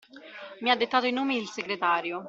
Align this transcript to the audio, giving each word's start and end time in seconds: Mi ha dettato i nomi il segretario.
Mi 0.61 0.71
ha 0.71 0.75
dettato 0.75 1.05
i 1.05 1.11
nomi 1.11 1.37
il 1.37 1.47
segretario. 1.47 2.19